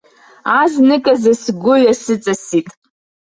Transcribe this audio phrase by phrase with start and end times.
[0.59, 2.67] Азныказы сгәы ҩасыҵасит.